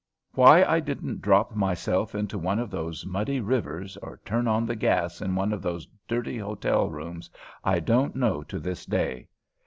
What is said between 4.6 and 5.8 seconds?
the gas in one of